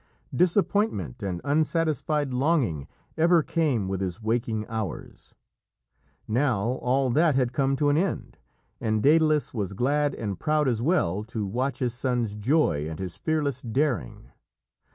Disappointment 0.35 1.21
and 1.21 1.41
unsatisfied 1.43 2.33
longing 2.33 2.87
ever 3.19 3.43
came 3.43 3.87
with 3.87 4.01
his 4.01 4.19
waking 4.19 4.65
hours. 4.67 5.35
Now 6.27 6.59
all 6.81 7.11
that 7.11 7.35
had 7.35 7.53
come 7.53 7.75
to 7.75 7.89
an 7.89 7.97
end, 7.99 8.39
and 8.79 9.03
Dædalus 9.03 9.53
was 9.53 9.73
glad 9.73 10.15
and 10.15 10.39
proud 10.39 10.67
as 10.67 10.81
well 10.81 11.23
to 11.25 11.45
watch 11.45 11.77
his 11.77 11.93
son's 11.93 12.33
joy 12.33 12.89
and 12.89 12.97
his 12.97 13.15
fearless 13.15 13.61
daring. 13.61 14.31